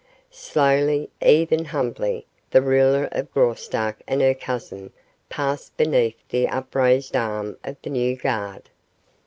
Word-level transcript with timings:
Slowly, 0.31 1.11
even 1.21 1.65
humbly, 1.65 2.25
the 2.49 2.63
ruler 2.63 3.07
of 3.11 3.31
Graustark 3.31 4.01
and 4.07 4.19
her 4.19 4.33
cousin 4.33 4.91
passed 5.29 5.77
beneath 5.77 6.17
the 6.29 6.47
upraised 6.47 7.15
arm 7.15 7.55
of 7.63 7.77
the 7.83 7.91
new 7.91 8.15
guard. 8.15 8.71